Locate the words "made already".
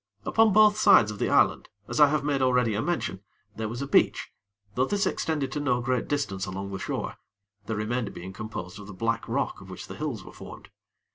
2.23-2.73